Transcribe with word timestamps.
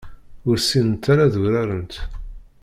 Ur 0.47 0.57
ssinent 0.59 1.03
ara 1.11 1.21
ad 1.25 1.35
urarent. 1.43 1.93